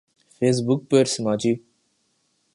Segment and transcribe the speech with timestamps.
[0.37, 1.53] face بک پر سماجی